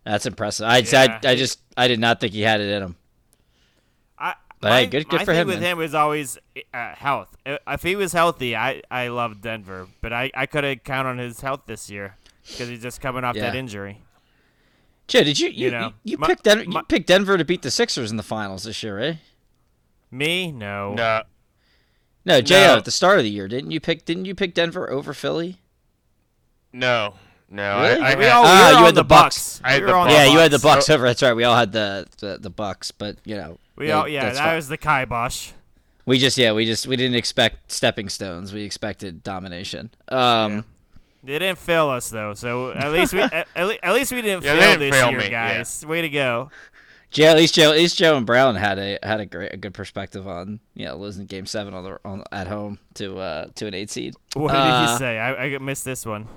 [0.03, 0.65] that's impressive.
[0.67, 1.19] I, Yeah.
[1.23, 2.95] I, I just I did not think he had it in him.
[4.65, 5.77] I, But my, hey, good- good my for thing him, with man.
[5.77, 6.37] him is always
[6.73, 7.35] uh, health.
[7.45, 11.41] If he was healthy, I I love Denver, but I I couldn't count on his
[11.41, 12.15] health this year
[12.47, 14.01] because he's just coming off that injury.
[15.07, 17.45] Joe, did you you, You know, you, my- picked Den- my- you picked Denver to
[17.45, 19.17] beat the Sixers in the finals this year, right?
[20.11, 20.93] Me, no.
[20.93, 21.21] No,
[22.25, 22.77] No, Jo No.
[22.77, 24.05] at the start of the year, didn't you pick?
[24.05, 25.59] Didn't you pick Denver over Philly?
[26.73, 27.15] no,
[27.49, 27.81] no.
[27.81, 28.01] Really?
[28.01, 29.59] I, I We had- all, we Ah, you had the the Bucks.
[29.59, 29.61] Bucks.
[29.63, 30.13] I had we the were Bucks.
[30.13, 30.63] yeah, you had the Bucks.
[30.63, 31.05] Bucks over.
[31.05, 31.33] That's right.
[31.33, 34.35] We all had the the, the Bucks, but you know, We they- all yeah, that
[34.35, 34.55] fine.
[34.55, 35.51] was the kibosh.
[36.05, 38.53] We just yeah, we just we didn't expect stepping stones.
[38.53, 39.89] We expected domination.
[40.09, 40.63] Um,
[41.23, 44.59] They didn't fail us though, so at least we at, at least we didn't Yeah,
[44.59, 45.57] fail didn't this fail year, me, yeah.
[45.57, 45.85] guys.
[45.85, 46.51] Way to go!
[47.09, 49.73] Joe, at least Joe, at least Jaylen Brown had a had a great a good
[49.73, 53.65] perspective on you know losing Game Seven on the on at home to uh to
[53.65, 54.13] an eight seed.
[54.35, 55.17] What did Uh, he say?
[55.17, 56.27] I, I missed this one.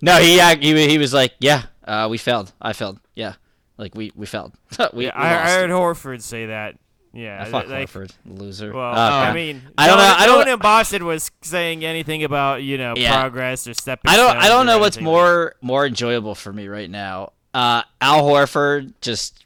[0.00, 2.52] No, he uh, he he was like, yeah, uh, we failed.
[2.62, 2.98] I failed.
[3.14, 3.34] Yeah,
[3.82, 4.52] like we we failed.
[4.78, 6.76] we, Yeah, we I, I heard Horford say that.
[7.14, 8.72] Yeah, Ah, fuck like, Horford, loser.
[8.72, 11.84] Well, Uh, I mean, I don't no know- I don't- one in Boston was saying
[11.84, 13.20] anything about you know Yeah.
[13.20, 14.10] progress or stepping.
[14.10, 17.32] I don't I don't know what's more more enjoyable for me right now.
[17.52, 19.44] Uh, Al Horford just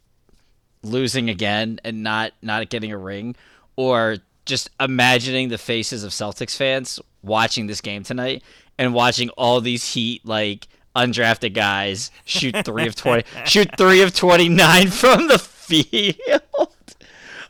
[0.83, 3.35] losing again and not not getting a ring,
[3.75, 8.43] or just imagining the faces of Celtics fans watching this game tonight
[8.77, 10.67] and watching all these Heat like
[10.97, 16.15] undrafted guys shoot three of twenty, shoot three of twenty nine from the field.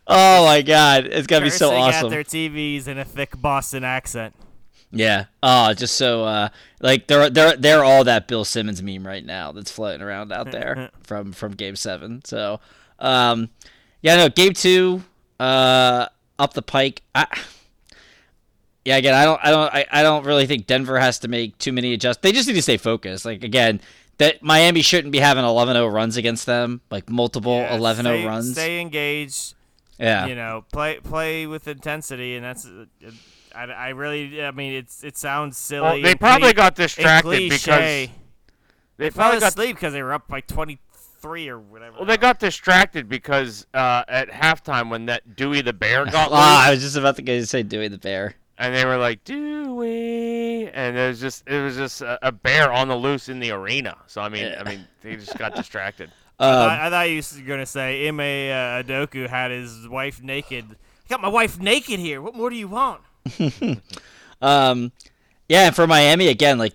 [0.10, 2.06] Oh my god, it's gonna be so awesome.
[2.06, 4.34] at their TVs in a thick Boston accent.
[4.90, 5.26] Yeah.
[5.44, 9.52] Oh, just so uh like they're they're they're all that Bill Simmons meme right now
[9.52, 12.24] that's floating around out there from from game 7.
[12.24, 12.62] So,
[13.00, 13.50] um
[14.02, 15.04] yeah, no, game 2
[15.42, 16.06] uh
[16.40, 17.02] up the pike.
[17.14, 17.28] I
[18.88, 21.58] Yeah, again, I don't I don't I, I don't really think Denver has to make
[21.58, 22.24] too many adjustments.
[22.24, 23.26] They just need to stay focused.
[23.26, 23.82] Like again,
[24.18, 28.52] that Miami shouldn't be having 11-0 runs against them, like multiple Yeah, 11-0 stay, runs.
[28.54, 29.56] Stay engaged.
[30.00, 30.26] yeah.
[30.28, 32.66] You know, play play with intensity, and that's.
[32.66, 32.86] Uh,
[33.54, 34.42] I, I really.
[34.42, 35.82] I mean, it's it sounds silly.
[35.82, 38.10] Well, they probably cli- got distracted because
[38.96, 40.80] they fell probably got asleep because they were up by twenty
[41.20, 41.98] three or whatever.
[41.98, 46.68] well, they got distracted because uh, at halftime when that Dewey the Bear got Ah,
[46.68, 48.36] I was just about to say Dewey the Bear.
[48.58, 52.32] And they were like "Do we?" and it was just it was just a, a
[52.32, 53.96] bear on the loose in the arena.
[54.08, 54.62] So I mean, Yeah.
[54.66, 56.12] I mean, they just got distracted.
[56.40, 60.66] Um, I, I thought you were gonna say Ime uh, Udoka had his wife naked.
[60.72, 62.22] I got my wife naked here.
[62.22, 63.02] What more do you want?
[64.42, 64.92] Um,
[65.50, 66.74] yeah, and for Miami again, like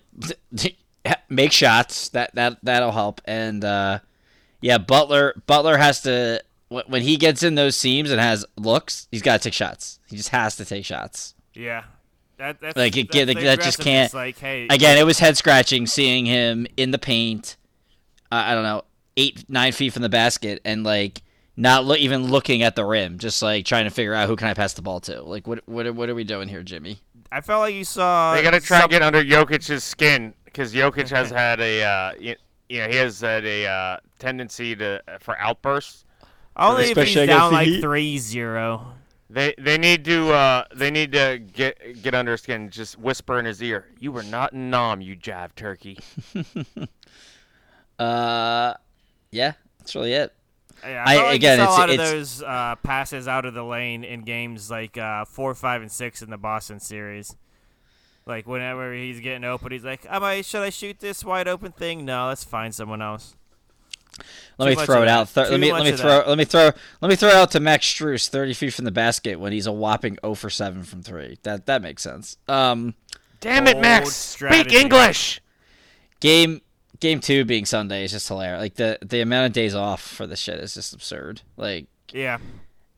[1.28, 3.20] make shots that that that'll help.
[3.24, 4.00] And uh,
[4.60, 9.22] yeah, Butler Butler has to when he gets in those seams and has looks, he's
[9.22, 9.98] got to take shots.
[10.08, 11.34] He just has to take shots.
[11.54, 11.84] Yeah,
[12.38, 15.36] that that's Like, it- that's that- that just can't- Like, hey, Again, it was head
[15.36, 17.56] scratching seeing him in the paint.
[18.30, 18.82] Uh, I don't know,
[19.16, 21.22] eight nine feet from the basket, and like
[21.56, 24.48] not lo- even looking at the rim, just like trying to figure out who can
[24.48, 25.20] I pass the ball to.
[25.22, 26.98] Like, what what are- what are we doing here, Jimmy?
[27.30, 28.34] I felt like you saw.
[28.34, 31.82] They got to try some- and get under Jokic's skin because Jokic has had a
[31.82, 32.36] uh, y-
[32.70, 36.04] you know he has had a uh, tendency to for outbursts.
[36.56, 37.80] Only if he's Especially down like Heat.
[37.82, 38.94] three zero.
[39.32, 42.62] They they need to uh, they need to get get under his skin.
[42.62, 45.98] And Just whisper in his ear, "You were not in Nam, you jive turkey."
[47.98, 48.74] Uh,
[49.30, 50.32] yeah, that's really it.
[50.82, 53.62] Yeah, I- I, like again, it's- a lot of those uh, passes out of the
[53.64, 57.36] lane in games like uh, four, five, and six in the Boston series.
[58.26, 60.42] Like whenever he's getting open, he's like, "Am I?
[60.42, 62.04] Should I shoot this wide open thing?
[62.04, 63.36] No, let's find someone else."
[64.58, 65.28] Let me throw it out.
[65.34, 66.28] Th- let me let me throw that.
[66.28, 66.70] let me throw
[67.00, 69.66] let me throw it out to Max Strus, thirty feet from the basket when he's
[69.66, 71.38] a whopping 0 for seven from three.
[71.42, 72.36] That that makes sense.
[72.48, 72.94] Um,
[73.40, 74.12] Damn it, Max!
[74.14, 74.70] strategy.
[74.70, 75.40] Speak English.
[76.20, 76.60] game
[77.00, 78.60] game two being Sunday is just hilarious.
[78.60, 81.40] Like the the amount of days off for this shit is just absurd.
[81.56, 82.38] Like Yeah,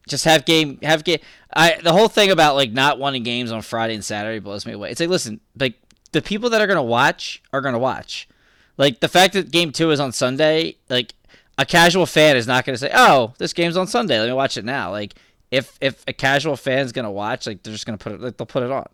[0.09, 1.20] just have game have game.
[1.55, 4.72] I the whole thing about like not wanting games on Friday and Saturday blows me
[4.72, 4.90] away.
[4.90, 5.74] It's like listen, like
[6.12, 8.29] the people that are gonna watch are gonna watch.
[8.77, 11.15] Like the fact that game two is on Sunday, like
[11.59, 14.19] a casual fan is not gonna say, "Oh, this game's on Sunday.
[14.19, 15.15] Let me watch it now." Like
[15.51, 18.47] if if a casual fan's gonna watch, like they're just gonna put it, like, they'll
[18.47, 18.89] put it on.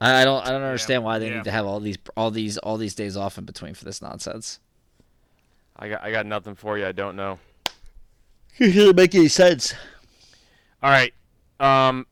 [0.00, 1.36] I I don't I don't understand why they yeah.
[1.36, 4.02] need to have all these all these all these days off in between for this
[4.02, 4.58] nonsense.
[5.76, 6.86] I got I got nothing for you.
[6.86, 7.38] I don't know.
[8.58, 9.72] It doesn't make any sense.
[10.82, 11.14] All right.
[11.60, 12.06] Um,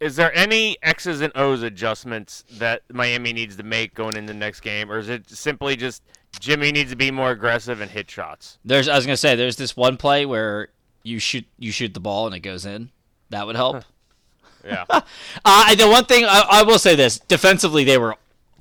[0.00, 4.38] is there any X's and O's adjustments that Miami needs to make going into the
[4.38, 6.02] next game, or is it simply just
[6.40, 8.58] Jimmy needs to be more aggressive and hit shots?
[8.64, 10.68] There's I was gonna say there's this one play where
[11.02, 12.90] you shoot you shoot the ball and it goes in.
[13.30, 13.84] That would help.
[14.64, 14.84] Yeah.
[15.44, 18.14] Uh, the one thing I, I will say this defensively they were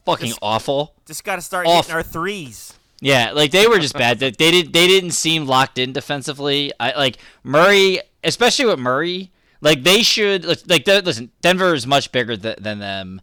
[0.06, 0.94] fucking Just- awful.
[1.06, 1.86] just got to start Off.
[1.88, 2.74] hitting our threes.
[3.02, 4.20] Yeah, like they were just bad.
[4.20, 6.72] They, they did they didn't seem locked in defensively.
[6.80, 9.32] I like Murray, especially with Murray.
[9.62, 11.32] Like they should like, listen.
[11.42, 13.22] Denver is much bigger th- than them,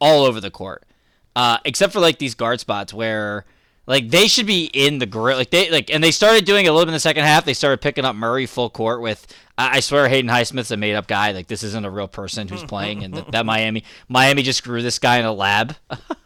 [0.00, 0.84] all over the court,
[1.36, 3.44] uh, except for like these guard spots where
[3.88, 5.38] like they should be in the grill.
[5.38, 7.46] Like they like and they started doing it a little bit in the second half.
[7.46, 9.26] They started picking up Murray full court with.
[9.56, 11.32] I I swear Haywood Highsmith's a made up guy.
[11.32, 14.82] Like this isn't a real person who's playing, and that, that Miami Miami just grew
[14.82, 15.74] this guy in a lab.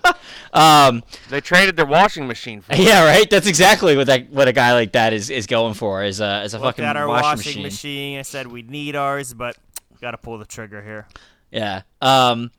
[0.52, 2.74] um, they traded their washing machine for.
[2.76, 3.30] yeah, right.
[3.30, 6.02] That's exactly what that what a guy like that is, is going for.
[6.02, 7.62] Is a is a Looked fucking at our washing, washing machine.
[7.62, 8.18] machine.
[8.18, 9.56] I said we need ours, but
[10.00, 11.06] got to pull the trigger here.
[11.52, 11.82] Yeah.
[12.00, 12.50] Um,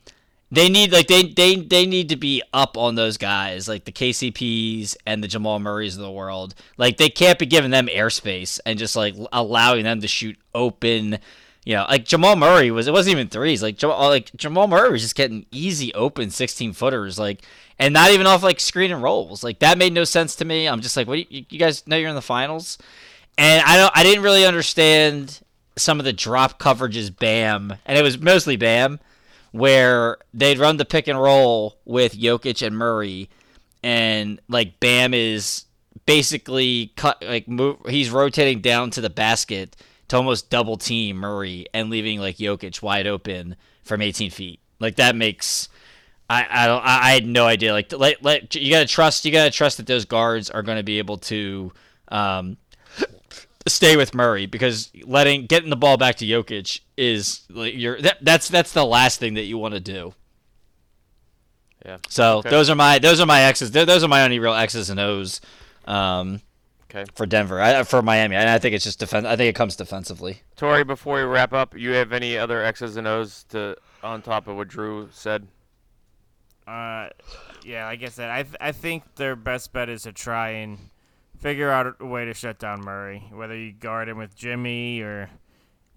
[0.53, 3.91] they need like they they they need to be up on those guys like the
[3.91, 6.53] KCPs and the Jamal Murrays of the world.
[6.77, 11.19] Like they can't be giving them airspace and just like allowing them to shoot open.
[11.65, 12.87] You know, like Jamal Murray was.
[12.87, 13.63] It wasn't even threes.
[13.63, 17.17] Like Jamal, uh, like Jamal Murray was just getting easy open sixteen footers.
[17.17, 17.41] Like
[17.79, 19.43] and not even off like screen and rolls.
[19.43, 20.67] Like that made no sense to me.
[20.67, 21.31] I'm just like, what?
[21.31, 22.77] You, you guys know you're in the finals,
[23.37, 23.91] and I don't.
[23.95, 25.41] I didn't really understand
[25.77, 27.15] some of the drop coverages.
[27.15, 28.99] Bam, and it was mostly Bam,
[29.53, 33.29] where they'd run the pick and roll with Jokic and Murray,
[33.83, 35.65] and like Bam is
[36.05, 39.75] basically cut like move, he's rotating down to the basket
[40.07, 44.59] to almost double team Murray and leaving like Jokic wide open from 18 feet.
[44.79, 45.69] Like that makes
[46.29, 47.73] I, I don't I, I had no idea.
[47.73, 50.83] Like let, let you gotta trust you gotta trust that those guards are going to
[50.83, 51.71] be able to
[52.07, 52.57] um
[53.67, 58.17] stay with Murray because letting getting the ball back to Jokic is like you're that,
[58.21, 60.13] that's that's the last thing that you want to do.
[61.85, 61.97] Yeah.
[62.09, 62.49] So Okay.
[62.49, 63.71] those are my those are my X's.
[63.71, 65.41] Those are my only real X's and O's
[65.85, 66.41] um,
[66.89, 67.05] Okay.
[67.15, 67.59] for Denver.
[67.61, 69.25] I, for Miami, and I think it's just defense.
[69.25, 70.41] I think it comes defensively.
[70.55, 74.47] Tori, before we wrap up, you have any other X's and O's to on top
[74.47, 75.47] of what Drew said?
[76.65, 77.09] Uh,
[77.65, 80.77] yeah, like I said, I th- I think their best bet is to try and
[81.43, 83.29] figure out a way to shut down Murray.
[83.31, 85.29] Whether you guard him with Jimmy or,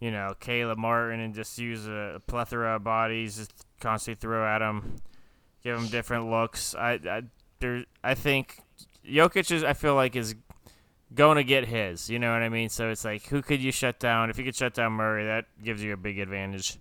[0.00, 4.60] you know, Caleb Martin, and just use a plethora of bodies, just constantly throw at
[4.60, 4.96] him,
[5.62, 6.74] give him different looks.
[6.74, 7.22] I I
[7.60, 8.58] there I think
[9.08, 10.34] Jokic is I feel like is
[11.14, 12.10] going to get his.
[12.10, 12.68] You know what I mean?
[12.68, 14.28] So it's like who could you shut down?
[14.30, 16.78] If you could shut down Murray, that gives you a big advantage.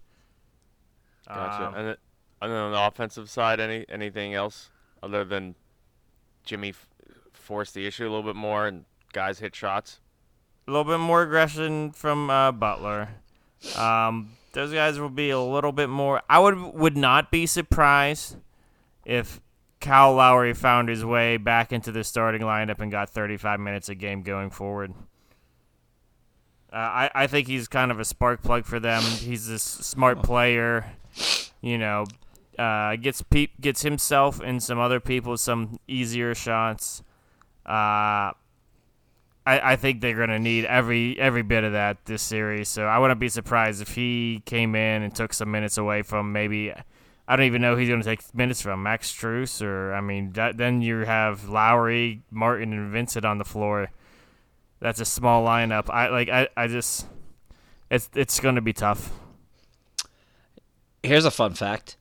[1.27, 1.67] Gotcha.
[1.67, 1.95] Um, and, then,
[2.41, 4.71] and then on the offensive side, any anything else
[5.03, 5.53] other than
[6.43, 6.73] Jimmy
[7.45, 9.99] f- forced the issue a little bit more and guys hit shots?
[10.67, 13.09] a little bit more aggression from uh, Butler.
[13.77, 16.21] Um, those guys will be a little bit more.
[16.29, 18.37] I would would not be surprised
[19.05, 19.41] if
[19.79, 23.95] Kyle Lowry found his way back into the starting lineup and got 35 minutes a
[23.95, 24.93] game going forward.
[26.73, 29.03] Uh, I I think he's kind of a spark plug for them.
[29.03, 30.93] He's a smart player.
[31.61, 32.05] You know,
[32.57, 37.03] uh, gets peop gets himself and some other people some easier shots.
[37.65, 38.31] Uh,
[39.47, 42.67] I, I think they're gonna need every every bit of that this series.
[42.67, 46.31] So I wouldn't be surprised if he came in and took some minutes away from
[46.31, 46.73] maybe
[47.27, 50.31] I don't even know who he's gonna take minutes from Max Strus or I mean
[50.33, 53.91] that, then you have Lowry, Martin, and Vincent on the floor.
[54.79, 55.89] That's a small lineup.
[55.89, 57.05] I like I, I just
[57.91, 59.11] it's it's gonna be tough.
[61.03, 61.97] Here's a fun fact.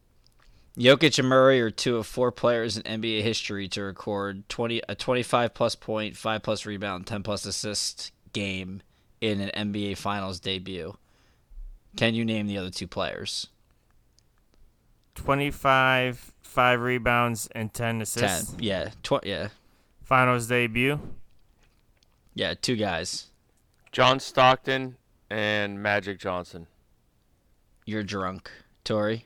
[0.77, 4.95] Jokic and Murray are two of four players in NBA history to record 20 a
[4.95, 8.83] 25 plus point, 5 plus rebound, 10 plus assist game
[9.21, 10.97] in an NBA Finals debut.
[11.97, 13.49] Can you name the other two players?
[15.15, 18.21] Twenty five, five rebounds and ten assists.
[18.21, 18.31] 10.
[18.31, 18.57] assists.
[18.59, 19.49] Yeah, tw- yeah.
[20.03, 20.99] Finals debut.
[22.35, 23.29] Yeah, two guys.
[23.93, 24.97] John Stockton
[25.31, 26.67] and Magic Johnson.
[27.87, 28.51] You're drunk.
[28.83, 29.25] Tori?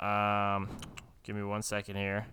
[0.00, 0.68] Um,
[1.22, 2.26] give me one second here.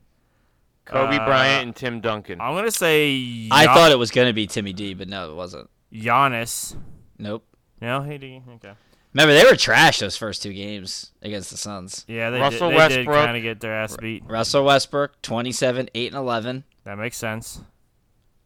[0.86, 2.42] Kobe Uh, Bryant and Tim Duncan.
[2.42, 5.36] I'm gonna say I thought it was going to be Timmy D, but no, it
[5.36, 5.70] wasn't.
[5.94, 6.76] Giannis.
[7.20, 7.46] Nope.
[7.80, 8.42] No, he did.
[8.56, 8.74] Okay.
[9.14, 12.06] Remember, they were trash those first two games against the Suns.
[12.08, 13.26] Yeah, they Russell did, they did Westbrook.
[13.26, 14.24] kind of get their ass beat.
[14.26, 16.64] Russell Westbrook, 27, 8, and 11.
[16.86, 17.62] That makes sense.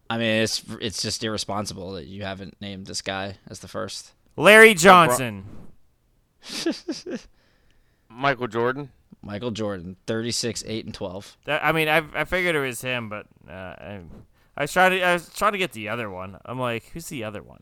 [0.09, 4.11] I mean, it's it's just irresponsible that you haven't named this guy as the first.
[4.35, 5.45] Larry Johnson.
[8.09, 8.89] Michael Jordan.
[9.25, 11.37] Michael Jordan, 36, 8, and 12.
[11.45, 14.01] That, I mean, I I figured it was him, but uh, I,
[14.55, 16.37] I was trying to I was trying to get the other one.
[16.45, 17.61] I'm like, who's the other one?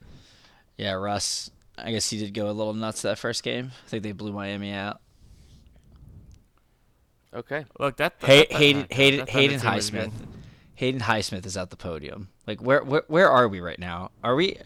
[0.78, 1.50] Yeah, Russ.
[1.78, 3.72] I guess he did go a little nuts that first game.
[3.86, 5.00] I think they blew Miami out.
[7.34, 7.66] Okay.
[7.80, 10.12] Look, that, that, Hay- that- Haywood that- Haywood that Haywood Thunder team was Highsmith.
[10.76, 12.30] Haywood Highsmith is at the podium.
[12.46, 14.12] Like where where where are we right now?
[14.24, 14.58] Are we?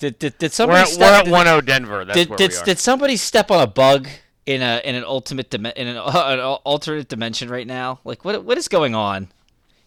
[0.00, 2.04] Did did, did We're somebody at, step, we're at did- 1-0 Denver.
[2.04, 2.64] That's did, where did, we are.
[2.64, 4.08] did somebody step on a bug
[4.46, 8.00] in a in an ultimate dim- in an, an alternate dimension right now?
[8.04, 9.28] Like what what is going on?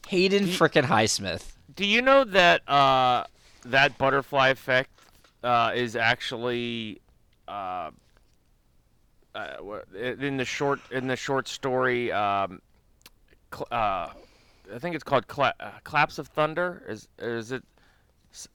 [0.08, 1.52] Haywood frickin' Highsmith.
[1.76, 3.26] Do you know that uh,
[3.65, 4.89] that butterfly effect
[5.43, 7.02] uh, is actually
[7.48, 7.91] uh,
[9.36, 9.56] uh,
[9.96, 12.12] in the short in the short story?
[12.12, 12.62] Um,
[13.54, 14.10] cl- uh,
[14.74, 16.84] I think it's called Cla- uh, Claps of Thunder.
[16.88, 17.63] Is is it
[18.34, 18.48] s-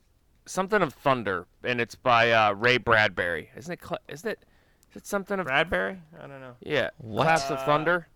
[0.47, 1.47] something of thunder?
[1.63, 3.51] And it's by uh, Ray Bradbury.
[3.57, 3.81] Isn't it?
[3.81, 4.39] Cla- isn't it?
[4.93, 5.47] Is it something of?
[5.47, 5.99] Bradbury?
[6.19, 6.55] I don't know.
[6.61, 6.91] Yeah.
[6.99, 7.25] What?
[7.25, 8.07] Claps of Thunder.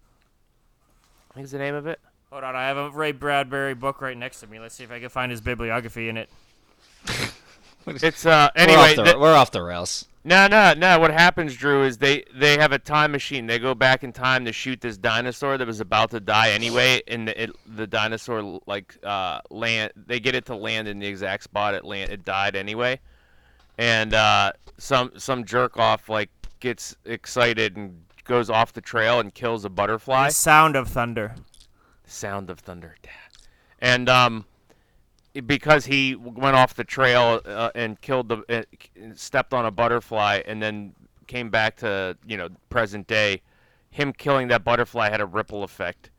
[1.31, 1.99] I think is the name of it.
[2.31, 4.59] Hold on, I have a Ray Bradbury book right next to me.
[4.59, 6.29] Let's see if I can find his bibliography in it.
[7.87, 8.91] It's uh we're, anyway.
[8.91, 10.07] off the, th- we're off the rails.
[10.25, 10.99] No, no, no.
[10.99, 13.47] What happens, Drew, is they they have a time machine.
[13.47, 17.01] They go back in time to shoot this dinosaur that was about to die anyway,
[17.07, 19.93] and the it, the dinosaur like uh land.
[19.95, 22.11] They get it to land in the exact spot it land.
[22.11, 22.99] It died anyway,
[23.79, 26.31] and uh, some some jerk off like
[26.61, 30.29] gets excited and goes off the trail and kills a butterfly.
[30.29, 31.35] The Sound of Thunder.
[32.07, 32.97] Sound of Thunder,
[33.81, 34.45] And um,
[35.47, 38.63] because he went off the trail uh, and killed the, uh,
[39.15, 40.95] stepped on a butterfly, and then
[41.27, 43.43] came back to you know present day,
[43.91, 46.11] him killing that butterfly had a ripple effect,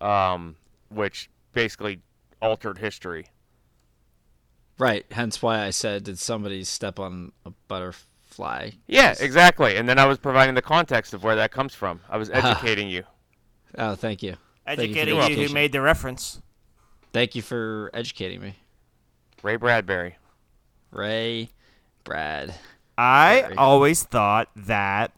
[0.00, 0.56] um,
[0.90, 2.00] which basically
[2.42, 3.26] altered history.
[4.78, 5.06] Right.
[5.10, 8.08] Hence why I said, did somebody step on a butterfly?
[8.86, 9.76] Yeah, exactly.
[9.76, 12.00] And then I was providing the context of where that comes from.
[12.08, 12.48] I was uh-huh.
[12.48, 13.04] educating you.
[13.78, 14.36] Oh, thank you.
[14.66, 16.40] Thank you Educating you who made the reference.
[17.12, 18.56] Thank you for educating me.
[19.42, 20.16] Ray Bradbury.
[20.90, 21.50] Ray,
[22.02, 22.54] Brad.
[22.96, 23.58] I Very good.
[23.58, 25.12] always thought that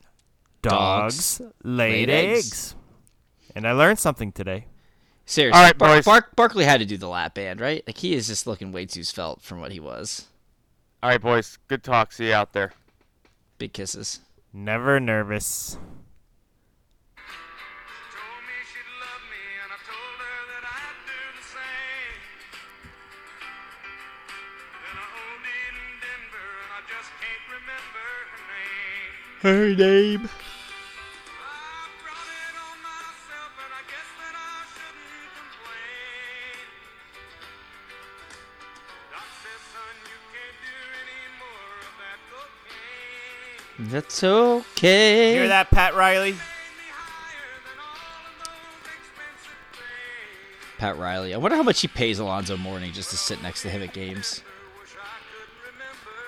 [0.62, 2.46] dogs, Dogs laid, laid eggs.
[2.46, 2.74] eggs.
[3.54, 4.66] And I learned something today.
[5.26, 6.04] Seriously, All right, Bar- boys.
[6.04, 7.82] Bark- Barkley had to do the lap band, right?
[7.86, 10.26] Like he is just looking way too svelte from what he was.
[11.02, 11.58] All right, boys.
[11.68, 12.12] Good talk.
[12.12, 12.72] See you out there.
[13.58, 14.20] Big kisses.
[14.52, 15.78] Never nervous.
[29.42, 30.45] Told me
[43.88, 45.34] That's okay.
[45.34, 46.32] Hear that, Pat Riley?
[46.32, 46.40] Pay me
[46.92, 47.94] higher than all
[48.26, 50.78] of those expensive things.
[50.78, 51.34] Pat Riley.
[51.34, 53.92] I wonder how much he pays Alonzo Mourning just to sit next to him at
[53.92, 54.42] games.
[54.80, 56.18] Wish I could remember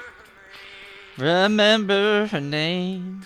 [1.17, 1.47] her name.
[1.51, 3.23] Remember her name.